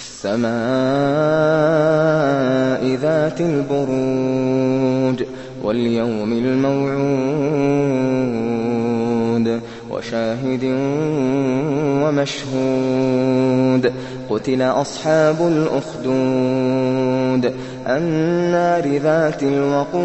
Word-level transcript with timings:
وَالسَّمَاءِ 0.00 0.48
ذَاتِ 2.96 3.40
الْبُرُوجِ 3.40 5.24
وَالْيَوْمِ 5.64 6.32
الْمَوْعُودِ 6.32 6.90
وَشَاهِدٍ 9.90 10.64
وَمَشْهُودٍ 12.02 13.92
قُتِلَ 14.30 14.62
أَصْحَابُ 14.62 15.36
الْأُخْدُودِ 15.46 17.44
النَّارِ 17.86 18.96
ذَاتِ 18.96 19.42
الْوَقُودِ 19.42 20.00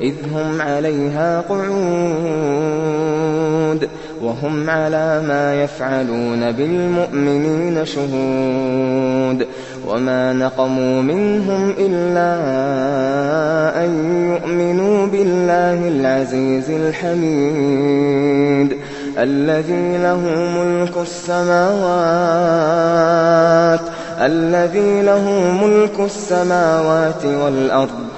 إِذْ 0.00 0.14
هُمْ 0.32 0.62
عَلَيْهَا 0.62 1.40
قُعُودٌ 1.40 2.77
وَهُمْ 4.28 4.70
عَلَىٰ 4.70 5.22
مَا 5.28 5.54
يَفْعَلُونَ 5.62 6.52
بِالْمُؤْمِنِينَ 6.52 7.84
شُهُودٌ 7.84 9.46
وَمَا 9.88 10.32
نَقَمُوا 10.32 11.02
مِنْهُمْ 11.02 11.74
إِلَّا 11.78 12.34
أَن 13.84 13.90
يُؤْمِنُوا 14.32 15.06
بِاللَّهِ 15.06 15.88
الْعَزِيزِ 15.88 16.70
الْحَمِيدِ 16.70 18.76
الَّذِي 19.18 19.98
لَهُ 19.98 20.20
مُلْكُ 20.58 20.96
السَّمَاوَاتِ 21.02 21.80
الَّذِي 24.20 25.02
لَهُ 25.02 25.24
مُلْكُ 25.62 26.00
السَّمَاوَاتِ 26.00 27.24
وَالْأَرْضِ 27.24 28.17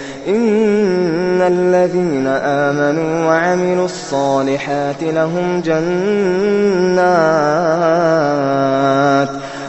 إِنَّ 0.27 1.41
الَّذِينَ 1.41 2.27
آمَنُوا 2.27 3.27
وَعَمِلُوا 3.27 3.85
الصَّالِحَاتِ 3.85 5.03
لَهُمْ 5.03 5.61
جَنَّاتٌ 5.61 7.11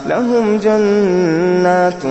لهم 0.07 0.57
جنات 0.57 2.03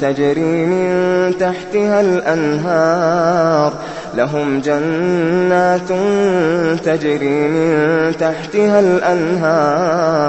تجري 0.00 0.66
من 0.66 1.34
تحتها 1.40 2.00
الأنهار 2.00 3.72
لهم 4.14 4.60
جنات 4.60 5.88
تجري 6.84 7.48
من 7.48 8.12
تحتها 8.20 8.80
الأنهار 8.80 10.22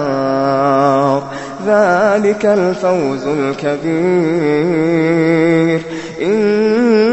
ذلك 1.68 2.46
الفوز 2.46 3.28
الكبير 3.28 3.94
إن 6.22 7.13